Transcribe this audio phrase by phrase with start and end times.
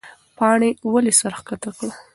[0.37, 1.89] پاڼې ولې سر ښکته کړ؟